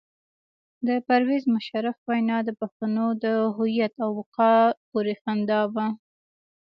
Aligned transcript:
د 0.87 0.89
پرویز 1.07 1.43
مشرف 1.55 1.95
وینا 2.09 2.37
د 2.47 2.49
پښتنو 2.59 3.05
د 3.23 3.25
هویت 3.55 3.93
او 4.03 4.09
وقار 4.19 4.69
پورې 4.89 5.13
خندا 5.21 5.61
وه. 5.73 5.87